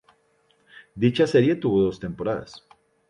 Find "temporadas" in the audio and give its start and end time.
1.99-2.65